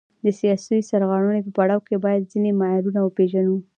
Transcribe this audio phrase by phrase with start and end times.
[0.23, 3.55] د سیاسي سرغړونې په پړاو کې باید ځینې معیارونه وپیژنو.